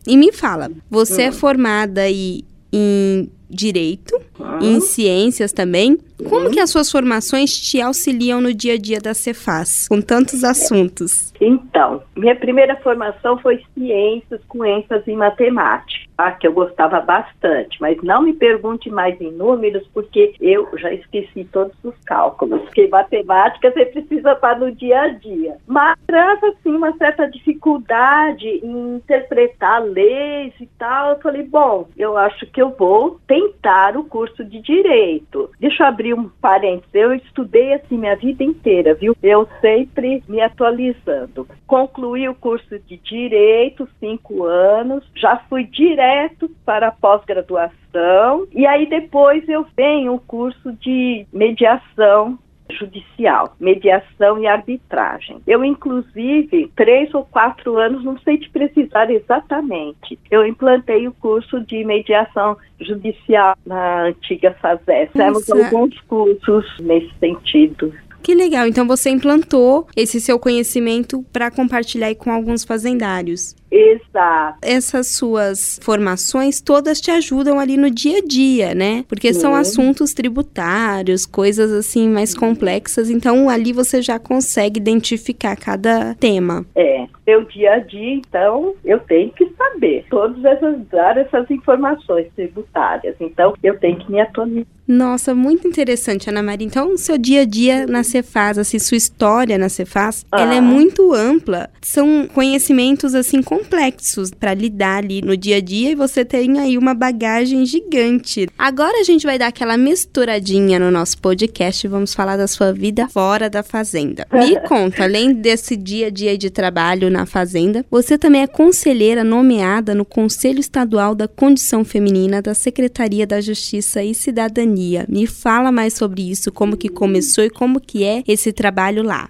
E 0.08 0.18
me 0.18 0.32
fala, 0.32 0.72
você 0.90 1.24
é 1.24 1.26
hum. 1.26 1.30
é 1.30 1.32
formada 1.32 2.02
aí 2.02 2.44
em 2.74 3.30
direito, 3.50 4.16
uhum. 4.40 4.60
em 4.62 4.80
ciências 4.80 5.52
também. 5.52 5.98
Como 6.30 6.50
que 6.50 6.60
as 6.60 6.70
suas 6.70 6.90
formações 6.90 7.52
te 7.52 7.82
auxiliam 7.82 8.40
no 8.40 8.54
dia 8.54 8.74
a 8.74 8.78
dia 8.78 9.00
da 9.00 9.14
Cefaz, 9.14 9.88
com 9.88 10.02
tantos 10.02 10.44
assuntos? 10.44 11.34
Então, 11.42 12.02
minha 12.16 12.36
primeira 12.36 12.76
formação 12.78 13.38
foi 13.40 13.62
ciências 13.74 14.42
com 14.48 14.64
ênfase 14.64 15.12
em 15.12 15.18
matemática, 15.18 16.06
tá? 16.16 16.32
que 16.32 16.48
eu 16.48 16.54
gostava 16.54 17.02
bastante, 17.02 17.80
mas 17.82 18.02
não 18.02 18.22
me 18.22 18.34
pergunte 18.34 18.90
mais 18.90 19.20
em 19.20 19.32
números, 19.32 19.86
porque 19.94 20.34
eu 20.40 20.70
já 20.78 20.94
esqueci 20.94 21.44
todos 21.52 21.76
os 21.84 21.96
cálculos, 22.06 22.62
porque 22.62 22.88
matemática 22.88 23.72
você 23.72 23.86
precisa 23.86 24.36
para 24.36 24.60
no 24.60 24.72
dia 24.72 25.02
a 25.02 25.08
dia. 25.10 25.58
Mas 25.68 25.98
traz, 26.08 26.42
assim, 26.44 26.72
uma 26.72 26.96
certa 26.98 27.30
dificuldade 27.30 28.48
em 28.64 28.96
interpretar 28.96 29.84
leis 29.84 30.54
e 30.60 30.68
tal. 30.80 31.12
Eu 31.12 31.20
falei, 31.20 31.44
bom, 31.44 31.88
eu 31.98 32.18
acho 32.18 32.46
que 32.48 32.62
eu 32.62 32.74
vou 32.78 33.20
tentar 33.36 33.98
o 33.98 34.04
curso 34.04 34.46
de 34.46 34.62
Direito. 34.62 35.50
Deixa 35.60 35.84
eu 35.84 35.88
abrir 35.88 36.14
um 36.14 36.30
parênteses, 36.42 36.94
eu 36.94 37.14
estudei 37.14 37.74
assim 37.74 37.98
minha 37.98 38.16
vida 38.16 38.44
inteira, 38.44 38.94
viu? 38.94 39.16
Eu 39.22 39.48
sempre 39.60 40.24
me 40.28 40.42
atualizando. 40.42 41.48
Concluí 41.68 42.30
o 42.30 42.36
curso 42.36 42.80
de 42.80 42.98
Direito, 42.98 43.88
cinco 44.00 44.46
anos, 44.46 45.04
já 45.16 45.38
fui 45.50 45.66
direto 45.66 46.50
para 46.66 46.88
a 46.88 46.92
pós-graduação, 46.92 48.48
e 48.54 48.66
aí 48.66 48.86
depois 48.88 49.48
eu 49.50 49.66
venho 49.76 50.14
o 50.14 50.20
curso 50.20 50.72
de 50.74 51.26
mediação 51.32 52.38
judicial, 52.78 53.56
mediação 53.60 54.40
e 54.40 54.48
arbitragem. 54.48 55.42
Eu, 55.48 55.64
inclusive, 55.64 56.72
três 56.76 57.14
ou 57.14 57.26
quatro 57.26 57.78
anos, 57.78 58.04
não 58.04 58.18
sei 58.20 58.38
te 58.38 58.50
precisar 58.50 59.10
exatamente, 59.10 60.20
eu 60.30 60.46
implantei 60.46 61.08
o 61.08 61.14
curso 61.14 61.62
de 61.62 61.84
mediação 61.84 62.58
judicial 62.80 63.56
na 63.66 64.04
antiga 64.06 64.56
FASES. 64.62 65.10
Temos 65.14 65.50
alguns 65.50 66.00
cursos 66.02 66.80
nesse 66.80 67.12
sentido. 67.20 67.94
Que 68.26 68.34
legal. 68.34 68.66
Então 68.66 68.88
você 68.88 69.12
implantou 69.12 69.88
esse 69.96 70.20
seu 70.20 70.40
conhecimento 70.40 71.24
para 71.32 71.52
compartilhar 71.52 72.14
com 72.16 72.32
alguns 72.32 72.64
fazendários. 72.64 73.56
Exato. 73.72 74.60
Essas 74.62 75.08
suas 75.08 75.80
formações 75.82 76.62
todas 76.62 77.02
te 77.02 77.12
ajudam 77.12 77.60
ali 77.60 77.78
no 77.78 77.90
dia 77.90 78.20
a 78.20 78.22
dia, 78.22 78.74
né? 78.74 79.04
Porque 79.08 79.34
Sim. 79.34 79.40
são 79.40 79.56
assuntos 79.56 80.14
tributários, 80.14 81.26
coisas 81.26 81.72
assim 81.72 82.10
mais 82.10 82.36
complexas, 82.36 83.10
então 83.10 83.50
ali 83.50 83.74
você 83.74 84.02
já 84.02 84.18
consegue 84.20 84.80
identificar 84.80 85.56
cada 85.56 86.16
tema. 86.16 86.66
É, 86.76 87.06
meu 87.26 87.44
dia 87.46 87.74
a 87.74 87.80
dia, 87.80 88.14
então, 88.14 88.76
eu 88.86 89.00
tenho 89.00 89.32
que 89.32 89.50
saber 89.58 90.06
todas 90.10 90.44
essas 90.46 90.80
dar 90.88 91.18
essas 91.18 91.50
informações 91.50 92.28
tributárias. 92.36 93.16
Então, 93.20 93.56
eu 93.64 93.78
tenho 93.80 93.98
que 93.98 94.12
me 94.12 94.20
atualizar. 94.20 94.66
Nossa, 94.88 95.34
muito 95.34 95.68
interessante, 95.68 96.30
Ana 96.30 96.44
Maria. 96.44 96.68
Então, 96.68 96.96
seu 96.96 97.18
dia 97.18 97.42
a 97.42 97.46
dia 97.46 97.88
na 97.88 98.04
Cefaz, 98.04 98.60
assim, 98.60 98.78
sua 98.78 98.98
história 98.98 99.58
na 99.58 99.68
Cefaz, 99.68 100.24
ah. 100.32 100.40
ela 100.40 100.54
é 100.54 100.62
muito 100.62 101.12
ampla. 101.14 101.70
São 101.82 102.28
conhecimentos 102.28 103.16
assim 103.16 103.42
complexos 103.66 104.32
para 104.32 104.54
lidar 104.54 105.04
ali 105.04 105.22
no 105.22 105.36
dia 105.36 105.58
a 105.58 105.60
dia 105.60 105.92
e 105.92 105.96
você 105.96 106.24
tem 106.24 106.60
aí 106.60 106.78
uma 106.78 106.94
bagagem 106.94 107.66
gigante. 107.66 108.48
Agora 108.58 109.00
a 109.00 109.04
gente 109.04 109.26
vai 109.26 109.40
dar 109.40 109.48
aquela 109.48 109.76
misturadinha 109.76 110.78
no 110.80 110.92
nosso 110.92 111.18
podcast 111.18 111.86
e 111.86 111.90
vamos 111.90 112.14
falar 112.14 112.38
da 112.38 112.48
sua 112.48 112.72
vida 112.72 113.10
fora 113.10 113.50
da 113.50 113.64
fazenda. 113.64 114.28
Me 114.32 114.60
conta, 114.68 115.04
além 115.04 115.34
desse 115.34 115.76
dia 115.76 116.08
a 116.08 116.10
dia 116.10 116.38
de 116.38 116.50
trabalho 116.50 117.10
na 117.10 117.26
fazenda, 117.26 117.84
você 117.90 118.18
também 118.18 118.44
é 118.44 118.48
conselheira 118.48 119.24
nomeada 119.24 119.96
no 119.96 120.06
Conselho 120.06 120.60
Estadual 120.60 121.16
da 121.16 121.28
Condição 121.28 121.84
Feminina 121.84 122.42
da 122.42 122.54
Secretaria 122.54 123.26
da 123.26 123.42
Justiça 123.42 124.04
e 124.04 124.14
Cidadania. 124.14 125.06
Me 125.10 125.26
fala 125.26 125.72
mais 125.72 125.94
sobre 125.94 126.30
isso, 126.30 126.52
como 126.52 126.78
que 126.78 126.90
começou 126.90 127.44
e 127.44 127.50
como 127.50 127.80
que 127.80 128.04
é 128.04 128.24
esse 128.28 128.54
trabalho 128.54 129.02
lá. 129.02 129.30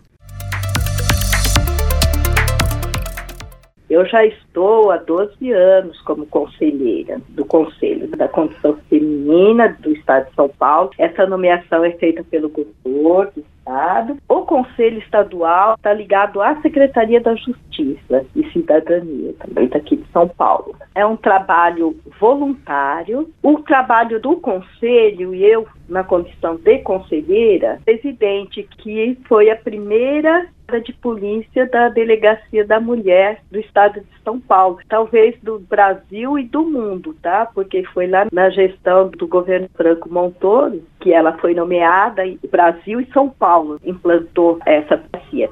Eu 3.96 4.06
já 4.06 4.26
estou 4.26 4.92
há 4.92 4.98
12 4.98 5.54
anos 5.54 6.02
como 6.02 6.26
conselheira 6.26 7.22
do 7.30 7.46
Conselho 7.46 8.10
da 8.10 8.28
Condição 8.28 8.76
Feminina 8.90 9.70
do 9.80 9.94
Estado 9.94 10.28
de 10.28 10.36
São 10.36 10.50
Paulo. 10.50 10.92
Essa 10.98 11.26
nomeação 11.26 11.82
é 11.86 11.92
feita 11.92 12.22
pelo 12.22 12.50
governador 12.50 13.32
do 13.34 13.40
Estado. 13.40 14.18
O 14.28 14.42
Conselho 14.42 15.00
Estadual 15.00 15.76
está 15.76 15.94
ligado 15.94 16.42
à 16.42 16.62
Secretaria 16.62 17.22
da 17.22 17.36
Justiça 17.36 18.26
e 18.36 18.44
Cidadania, 18.52 19.34
também 19.40 19.70
aqui 19.74 19.96
de 19.96 20.12
São 20.12 20.28
Paulo. 20.28 20.76
É 20.94 21.06
um 21.06 21.16
trabalho 21.16 21.96
voluntário. 22.20 23.30
O 23.42 23.60
trabalho 23.60 24.20
do 24.20 24.36
Conselho, 24.36 25.34
e 25.34 25.42
eu 25.46 25.66
na 25.88 26.04
condição 26.04 26.58
de 26.58 26.80
conselheira, 26.80 27.80
presidente, 27.86 28.68
que 28.78 29.18
foi 29.26 29.50
a 29.50 29.56
primeira 29.56 30.48
de 30.84 30.94
polícia 30.94 31.68
da 31.68 31.90
Delegacia 31.90 32.66
da 32.66 32.80
Mulher 32.80 33.42
do 33.52 33.60
Estado 33.60 34.00
de 34.00 34.24
São 34.24 34.40
Paulo, 34.40 34.80
talvez 34.90 35.36
do 35.42 35.60
Brasil 35.60 36.40
e 36.40 36.44
do 36.44 36.64
mundo, 36.64 37.16
tá? 37.22 37.46
Porque 37.46 37.84
foi 37.94 38.08
lá 38.08 38.26
na 38.32 38.50
gestão 38.50 39.10
do 39.10 39.28
governo 39.28 39.70
Franco 39.76 40.12
Montoro 40.12 40.82
que 41.00 41.14
ela 41.14 41.38
foi 41.38 41.54
nomeada, 41.54 42.26
e 42.26 42.40
Brasil 42.50 43.00
e 43.00 43.06
São 43.14 43.30
Paulo 43.30 43.80
implantou 43.86 44.58
essa 44.66 44.98
delegacia. 44.98 45.52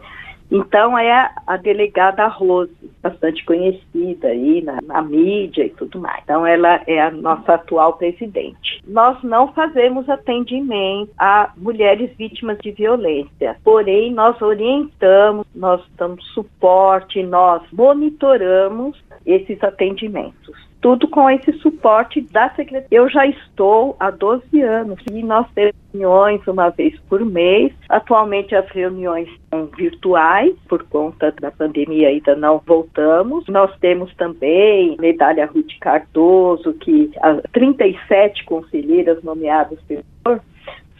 Então 0.53 0.95
é 0.95 1.31
a 1.48 1.57
delegada 1.57 2.27
Rose, 2.27 2.72
bastante 3.01 3.43
conhecida 3.43 4.27
aí 4.27 4.62
na, 4.62 4.79
na, 4.83 5.01
mídia 5.01 5.65
e 5.65 5.72
tudo 5.72 6.00
mais. 6.00 6.22
Então 6.24 6.45
ela 6.45 6.79
é 6.86 7.01
a 7.01 7.10
nossa 7.10 7.55
atual 7.55 7.93
presidente. 7.93 8.79
Nós 8.88 9.17
não 9.24 9.51
fazemos 9.51 10.07
atendimento 10.07 11.12
a 11.17 11.51
mulheres 11.57 12.15
vítimas 12.15 12.60
de 12.60 12.69
violência, 12.69 13.57
porém 13.63 14.13
nós 14.13 14.39
orientamos, 14.43 15.48
nós 15.55 15.81
damos 15.98 16.24
suporte, 16.33 17.24
nós 17.24 17.63
monitoramos 17.72 19.03
esses 19.25 19.62
atendimentos 19.63 20.73
tudo 20.84 21.08
com 21.08 21.30
esse 21.30 21.54
suporte 21.60 22.20
da 22.20 22.50
secretaria. 22.50 22.88
Eu 22.92 23.10
já 23.10 23.25
estou 23.25 23.96
há 23.98 24.12
12 24.12 24.62
anos 24.62 25.00
e 25.10 25.24
nós 25.24 25.48
temos 25.56 25.74
reuniões 25.94 26.46
uma 26.46 26.70
vez 26.72 27.00
por 27.08 27.24
mês. 27.24 27.72
Atualmente 27.88 28.54
as 28.54 28.70
reuniões 28.70 29.30
são 29.50 29.66
virtuais, 29.78 30.54
por 30.68 30.84
conta 30.84 31.32
da 31.40 31.50
pandemia 31.52 32.10
ainda 32.10 32.36
não 32.36 32.62
voltamos. 32.68 33.48
Nós 33.48 33.74
temos 33.80 34.13
também 34.16 34.98
medalha 35.00 35.46
Ruth 35.46 35.72
Cardoso, 35.80 36.74
que 36.74 37.12
as 37.22 37.42
37 37.54 38.44
conselheiras 38.44 39.24
nomeadas 39.24 39.80
pelo 39.88 40.04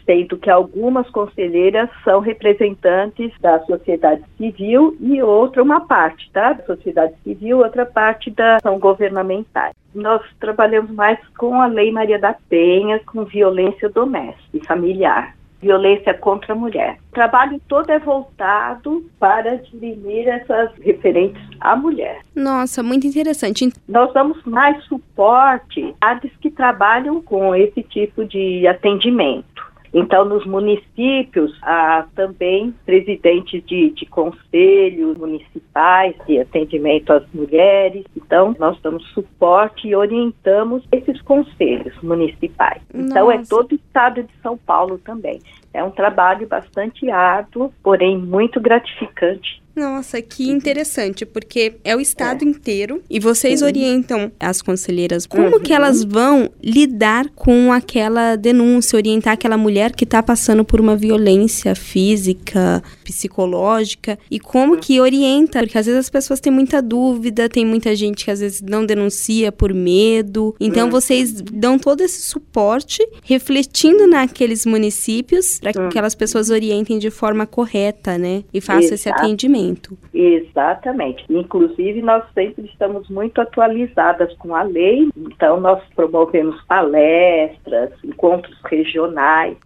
sendo 0.04 0.36
que 0.36 0.50
algumas 0.50 1.08
conselheiras 1.10 1.88
são 2.02 2.20
representantes 2.20 3.32
da 3.40 3.60
sociedade 3.60 4.22
civil 4.36 4.96
e 5.00 5.22
outra 5.22 5.62
uma 5.62 5.80
parte, 5.80 6.30
tá? 6.32 6.52
Da 6.52 6.64
sociedade 6.64 7.14
civil, 7.22 7.58
outra 7.58 7.86
parte 7.86 8.30
da 8.30 8.56
ação 8.56 8.78
governamental. 8.78 9.70
Nós 9.94 10.22
trabalhamos 10.40 10.90
mais 10.90 11.18
com 11.38 11.60
a 11.60 11.66
Lei 11.66 11.90
Maria 11.92 12.18
da 12.18 12.34
Penha, 12.48 13.00
com 13.06 13.24
violência 13.24 13.88
doméstica 13.88 14.56
e 14.56 14.66
familiar 14.66 15.34
violência 15.64 16.12
contra 16.12 16.52
a 16.52 16.56
mulher. 16.56 16.98
O 17.10 17.14
trabalho 17.14 17.58
todo 17.66 17.88
é 17.88 17.98
voltado 17.98 19.02
para 19.18 19.56
dirimir 19.56 20.28
essas 20.28 20.70
referentes 20.80 21.42
à 21.58 21.74
mulher. 21.74 22.20
Nossa, 22.34 22.82
muito 22.82 23.06
interessante. 23.06 23.72
Nós 23.88 24.12
damos 24.12 24.42
mais 24.44 24.84
suporte 24.84 25.94
a 26.00 26.20
que 26.20 26.50
trabalham 26.50 27.22
com 27.22 27.54
esse 27.54 27.82
tipo 27.82 28.24
de 28.24 28.66
atendimento. 28.66 29.53
Então, 29.94 30.24
nos 30.24 30.44
municípios, 30.44 31.56
há 31.62 32.04
também 32.16 32.74
presidentes 32.84 33.64
de, 33.64 33.90
de 33.90 34.04
conselhos 34.06 35.16
municipais 35.16 36.16
de 36.26 36.40
atendimento 36.40 37.12
às 37.12 37.22
mulheres. 37.32 38.04
Então, 38.16 38.56
nós 38.58 38.76
damos 38.82 39.06
suporte 39.12 39.86
e 39.86 39.94
orientamos 39.94 40.82
esses 40.90 41.22
conselhos 41.22 41.94
municipais. 42.02 42.82
Nossa. 42.92 43.06
Então, 43.06 43.30
é 43.30 43.40
todo 43.44 43.70
o 43.70 43.76
estado 43.76 44.24
de 44.24 44.32
São 44.42 44.58
Paulo 44.58 44.98
também. 44.98 45.38
É 45.74 45.82
um 45.82 45.90
trabalho 45.90 46.46
bastante 46.46 47.10
árduo, 47.10 47.72
porém 47.82 48.16
muito 48.16 48.60
gratificante. 48.60 49.62
Nossa, 49.74 50.22
que 50.22 50.48
interessante, 50.48 51.26
porque 51.26 51.74
é 51.82 51.96
o 51.96 52.00
estado 52.00 52.44
é. 52.44 52.48
inteiro 52.48 53.02
e 53.10 53.18
vocês 53.18 53.58
Sim. 53.58 53.66
orientam 53.66 54.30
as 54.38 54.62
conselheiras 54.62 55.26
como 55.26 55.56
uhum. 55.56 55.60
que 55.60 55.72
elas 55.72 56.04
vão 56.04 56.48
lidar 56.62 57.28
com 57.30 57.72
aquela 57.72 58.36
denúncia, 58.36 58.96
orientar 58.96 59.32
aquela 59.32 59.56
mulher 59.56 59.90
que 59.90 60.04
está 60.04 60.22
passando 60.22 60.64
por 60.64 60.80
uma 60.80 60.94
violência 60.94 61.74
física, 61.74 62.80
psicológica 63.04 64.18
e 64.30 64.40
como 64.40 64.78
que 64.78 65.00
orienta, 65.00 65.60
porque 65.60 65.78
às 65.78 65.86
vezes 65.86 66.00
as 66.00 66.10
pessoas 66.10 66.40
têm 66.40 66.52
muita 66.52 66.80
dúvida, 66.80 67.48
tem 67.48 67.64
muita 67.64 67.94
gente 67.94 68.24
que 68.24 68.30
às 68.30 68.40
vezes 68.40 68.62
não 68.62 68.86
denuncia 68.86 69.52
por 69.52 69.72
medo. 69.74 70.54
Então 70.58 70.86
uhum. 70.86 70.90
vocês 70.90 71.40
dão 71.40 71.78
todo 71.78 72.00
esse 72.00 72.22
suporte 72.22 73.06
refletindo 73.22 74.06
naqueles 74.06 74.64
municípios 74.64 75.60
para 75.60 75.72
que 75.72 75.78
uhum. 75.78 75.88
aquelas 75.88 76.14
pessoas 76.14 76.50
orientem 76.50 76.98
de 76.98 77.10
forma 77.10 77.46
correta, 77.46 78.16
né? 78.16 78.44
E 78.52 78.60
façam 78.60 78.82
Exato. 78.82 78.94
esse 78.94 79.08
atendimento. 79.08 79.96
Exatamente. 80.12 81.24
Inclusive, 81.28 82.00
nós 82.02 82.24
sempre 82.32 82.64
estamos 82.66 83.08
muito 83.08 83.40
atualizadas 83.40 84.34
com 84.38 84.54
a 84.54 84.62
lei, 84.62 85.08
então 85.16 85.60
nós 85.60 85.82
promovemos 85.94 86.60
palestras, 86.66 87.92
encontros 88.02 88.56
regionais. 88.64 89.56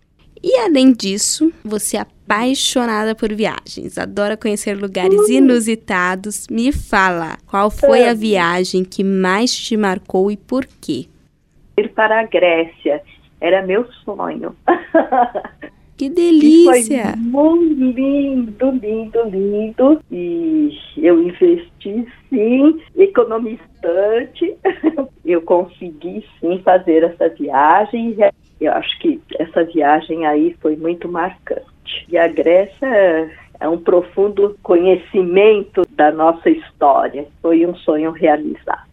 E 0.42 0.57
além 0.59 0.92
disso, 0.92 1.52
você 1.64 1.97
é 1.97 2.00
apaixonada 2.00 3.14
por 3.14 3.33
viagens, 3.33 3.99
adora 3.99 4.37
conhecer 4.37 4.76
lugares 4.76 5.18
uhum. 5.28 5.37
inusitados. 5.37 6.47
Me 6.49 6.73
fala, 6.73 7.38
qual 7.47 7.71
foi 7.71 8.09
a 8.09 8.14
viagem 8.14 8.85
que 8.85 9.02
mais 9.02 9.54
te 9.54 9.76
marcou 9.76 10.30
e 10.30 10.37
por 10.37 10.66
quê? 10.80 11.07
Ir 11.78 11.88
para 11.90 12.21
a 12.21 12.25
Grécia 12.25 13.02
era 13.40 13.64
meu 13.64 13.87
sonho. 14.04 14.54
Que 15.99 16.09
delícia! 16.09 17.11
E 17.11 17.30
foi 17.33 17.66
muito 17.66 17.99
lindo, 17.99 18.71
lindo, 18.71 19.23
lindo. 19.25 20.00
E 20.12 20.78
eu 20.97 21.21
investi 21.21 22.07
sim, 22.30 22.80
economistante. 22.97 24.57
eu 25.26 25.42
consegui 25.42 26.25
sim 26.38 26.61
fazer 26.62 27.02
essa 27.02 27.28
viagem. 27.30 28.16
Eu 28.61 28.73
acho 28.73 28.99
que 28.99 29.21
essa 29.38 29.65
viagem 29.65 30.27
aí 30.27 30.57
foi 30.61 30.77
muito 30.77 31.09
marcante. 31.09 31.65
E 32.09 32.19
a 32.19 32.29
Grécia 32.29 33.31
é 33.61 33.69
um 33.69 33.79
profundo 33.79 34.57
conhecimento 34.62 35.83
da 35.91 36.11
nossa 36.12 36.50
história. 36.50 37.27
Foi 37.41 37.67
um 37.67 37.75
sonho 37.77 38.11
realizado. 38.11 38.88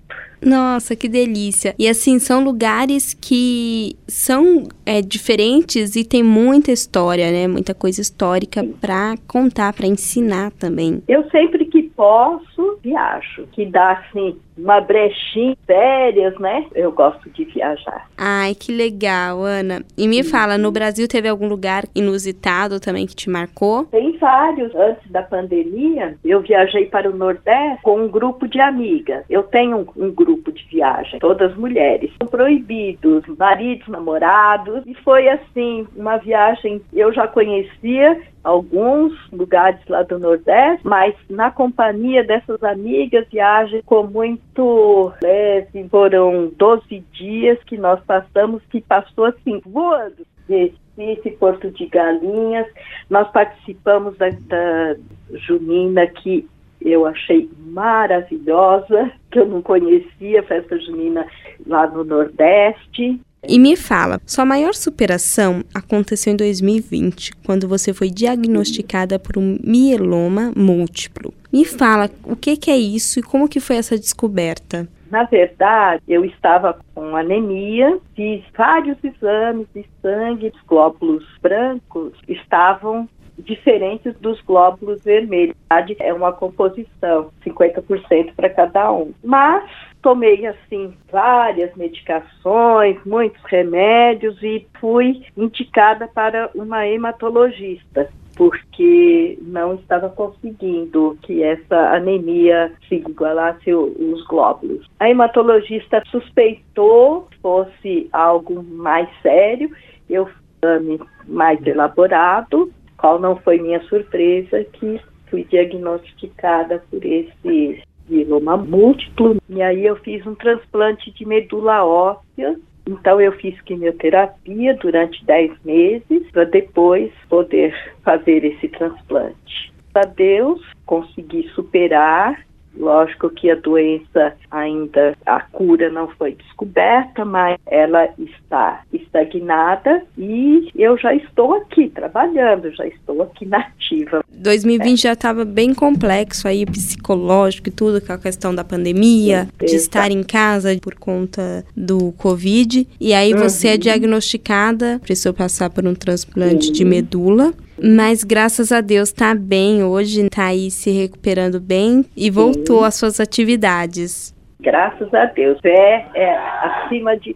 Nossa, 0.46 0.96
que 0.96 1.10
delícia. 1.10 1.74
E 1.78 1.88
assim, 1.88 2.20
são 2.20 2.44
lugares 2.44 3.14
que 3.14 3.96
são 4.08 4.68
é, 4.86 5.02
diferentes 5.02 5.96
e 5.96 6.04
tem 6.04 6.22
muita 6.22 6.72
história, 6.72 7.32
né? 7.32 7.48
Muita 7.48 7.74
coisa 7.74 8.00
histórica 8.00 8.64
para 8.80 9.16
contar, 9.28 9.74
para 9.74 9.88
ensinar 9.88 10.52
também. 10.52 11.02
Eu 11.08 11.28
sempre 11.32 11.65
posso, 11.96 12.80
viajo. 12.82 13.48
Que 13.52 13.66
dá, 13.66 13.92
assim, 13.92 14.38
uma 14.58 14.82
brechinha, 14.82 15.56
férias, 15.66 16.38
né? 16.40 16.66
Eu 16.74 16.92
gosto 16.92 17.30
de 17.30 17.46
viajar. 17.46 18.08
Ai, 18.18 18.56
que 18.56 18.72
legal, 18.72 19.44
Ana. 19.44 19.84
E 19.98 20.08
me 20.08 20.24
fala, 20.24 20.58
no 20.58 20.72
Brasil 20.72 21.08
teve 21.08 21.28
algum 21.28 21.48
lugar 21.48 21.84
inusitado 21.94 22.80
também 22.80 23.06
que 23.06 23.16
te 23.16 23.30
marcou? 23.30 23.86
Tem 23.86 24.18
vários. 24.18 24.74
Antes 24.76 25.10
da 25.12 25.24
pandemia, 25.24 26.18
eu 26.24 26.42
viajei 26.42 26.86
para 26.86 27.10
o 27.10 27.16
Nordeste 27.16 27.82
com 27.84 28.02
um 28.02 28.08
grupo 28.08 28.48
de 28.48 28.60
amigas. 28.60 29.24
Eu 29.30 29.44
tenho 29.44 29.78
um, 29.78 30.06
um 30.06 30.12
grupo 30.12 30.52
de 30.52 30.64
viagem, 30.66 31.20
todas 31.20 31.56
mulheres. 31.56 32.12
São 32.18 32.28
proibidos, 32.28 33.24
maridos, 33.38 33.88
namorados. 33.88 34.84
E 34.86 34.94
foi 34.96 35.28
assim, 35.28 35.88
uma 35.96 36.18
viagem 36.18 36.82
eu 36.94 37.14
já 37.14 37.28
conhecia 37.28 38.22
alguns 38.46 39.12
lugares 39.32 39.80
lá 39.90 40.04
do 40.04 40.20
Nordeste, 40.20 40.86
mas 40.88 41.16
na 41.30 41.50
companhia 41.50 42.24
dessas 42.24 42.64
amigas, 42.64 43.28
viagem 43.30 43.82
com 43.84 44.04
muito 44.04 45.12
leve, 45.22 45.90
foram 45.90 46.52
12 46.56 47.04
dias 47.12 47.58
que 47.66 47.76
nós 47.76 48.00
passamos, 48.06 48.62
que 48.70 48.80
passou 48.82 49.26
assim, 49.26 49.60
voando. 49.66 50.26
Recife, 50.48 51.32
Porto 51.40 51.72
de 51.72 51.88
Galinhas, 51.88 52.68
nós 53.10 53.28
participamos 53.32 54.16
da, 54.18 54.30
da 54.30 54.96
Junina, 55.34 56.06
que 56.06 56.48
eu 56.80 57.08
achei 57.08 57.50
maravilhosa, 57.66 59.12
que 59.32 59.40
eu 59.40 59.48
não 59.48 59.64
conhecia, 59.64 60.44
festa 60.44 60.78
junina 60.78 61.26
lá 61.66 61.88
no 61.88 62.04
Nordeste. 62.04 63.20
E 63.48 63.60
me 63.60 63.76
fala, 63.76 64.20
sua 64.26 64.46
maior 64.46 64.74
superação 64.74 65.64
aconteceu 65.74 66.34
em 66.34 66.36
2020, 66.36 67.34
quando 67.46 67.68
você 67.68 67.94
foi 67.94 68.10
diagnosticada 68.10 69.20
por 69.20 69.38
um 69.38 69.58
mieloma 69.64 70.52
múltiplo. 70.56 71.34
Me 71.52 71.64
fala, 71.66 72.10
o 72.24 72.36
que, 72.36 72.58
que 72.58 72.72
é 72.72 72.78
isso 72.78 73.20
e 73.20 73.24
como 73.24 73.48
que 73.48 73.60
foi 73.60 73.78
essa 73.78 73.98
descoberta? 73.98 74.88
Na 75.10 75.24
verdade, 75.24 76.02
eu 76.08 76.26
estava 76.26 76.78
com 76.94 77.16
anemia, 77.16 77.98
fiz 78.16 78.44
vários 78.58 78.98
exames 79.04 79.68
de 79.74 79.86
sangue, 80.02 80.52
os 80.54 80.62
glóbulos 80.68 81.24
brancos 81.42 82.14
estavam 82.28 83.08
diferentes 83.40 84.16
dos 84.20 84.40
glóbulos 84.42 85.04
vermelhos. 85.04 85.56
É 86.00 86.14
uma 86.14 86.32
composição, 86.32 87.32
50% 87.46 88.34
para 88.36 88.50
cada 88.50 88.92
um. 88.92 89.14
Mas 89.24 89.70
tomei 90.02 90.46
assim 90.46 90.94
várias 91.12 91.76
medicações, 91.76 92.98
muitos 93.06 93.42
remédios 93.46 94.42
e 94.44 94.66
fui 94.80 95.24
indicada 95.36 96.08
para 96.08 96.50
uma 96.54 96.88
hematologista 96.88 98.10
porque 98.36 99.40
não 99.42 99.76
estava 99.76 100.10
conseguindo 100.10 101.18
que 101.22 101.42
essa 101.42 101.96
anemia 101.96 102.72
se 102.88 102.96
igualasse 102.96 103.74
os 103.74 104.26
glóbulos. 104.28 104.86
A 105.00 105.10
hematologista 105.10 106.04
suspeitou 106.12 107.28
que 107.32 107.38
fosse 107.40 108.10
algo 108.12 108.62
mais 108.62 109.08
sério, 109.22 109.72
eu 110.10 110.30
exame 110.62 111.00
mais 111.28 111.66
elaborado, 111.66 112.72
qual 113.06 113.20
não 113.20 113.36
foi 113.36 113.60
minha 113.60 113.80
surpresa 113.84 114.64
que 114.64 115.00
fui 115.28 115.44
diagnosticada 115.44 116.84
por 116.90 117.06
esse 117.06 117.84
mieloma 118.10 118.58
múltiplo. 118.58 119.38
E 119.48 119.62
aí 119.62 119.86
eu 119.86 119.96
fiz 119.98 120.26
um 120.26 120.34
transplante 120.34 121.12
de 121.12 121.24
medula 121.24 121.86
óssea. 121.86 122.60
Então 122.88 123.22
eu 123.22 123.32
fiz 123.34 123.62
quimioterapia 123.62 124.74
durante 124.78 125.24
10 125.24 125.52
meses 125.64 126.32
para 126.32 126.46
depois 126.46 127.12
poder 127.30 127.76
fazer 128.04 128.44
esse 128.44 128.68
transplante. 128.70 129.72
A 129.94 130.02
Deus 130.08 130.60
consegui 130.88 131.48
superar 131.50 132.44
Lógico 132.78 133.30
que 133.30 133.50
a 133.50 133.56
doença 133.56 134.34
ainda, 134.52 135.16
a 135.26 135.40
cura 135.40 135.90
não 135.90 136.08
foi 136.10 136.34
descoberta, 136.34 137.24
mas 137.24 137.58
ela 137.68 138.10
está 138.18 138.82
estagnada 138.94 140.04
e 140.18 140.70
eu 140.76 140.98
já 140.98 141.14
estou 141.14 141.54
aqui 141.56 141.90
trabalhando, 141.90 142.72
já 142.76 142.86
estou 142.88 143.22
aqui 143.24 143.46
nativa. 143.46 144.24
2020 144.30 145.00
é. 145.00 145.02
já 145.02 145.14
estava 145.14 145.46
bem 145.46 145.74
complexo 145.74 146.48
aí, 146.48 146.66
psicológico 146.66 147.70
e 147.70 147.72
tudo, 147.72 148.02
com 148.02 148.14
a 148.14 148.18
questão 148.18 148.54
da 148.54 148.64
pandemia, 148.64 149.48
Sim, 149.60 149.66
de 149.66 149.76
estar 149.76 150.12
em 150.12 150.24
casa 150.24 150.78
por 150.82 150.96
conta 150.96 151.66
do 151.76 152.12
Covid. 152.14 152.88
E 153.00 153.14
aí 153.14 153.34
uhum. 153.34 153.40
você 153.40 153.70
é 153.70 153.78
diagnosticada, 153.78 155.00
precisou 155.02 155.34
passar 155.34 155.70
por 155.70 155.86
um 155.86 155.96
transplante 155.96 156.68
uhum. 156.68 156.74
de 156.74 156.86
medula. 156.86 157.54
Mas 157.82 158.24
graças 158.24 158.72
a 158.72 158.82
Deus 158.82 159.12
tá 159.12 159.36
bem 159.36 159.84
hoje, 159.84 160.30
tá 160.30 160.46
aí 160.46 160.72
se 160.72 160.90
recuperando 160.92 161.60
bem 161.60 162.06
e 162.16 162.30
voltou 162.30 162.84
às 162.84 162.96
suas 162.96 163.20
atividades. 163.20 164.34
Graças 164.62 165.14
a 165.14 165.26
Deus, 165.26 165.60
é, 165.64 166.06
é 166.16 166.38
acima 166.38 167.16
de. 167.18 167.36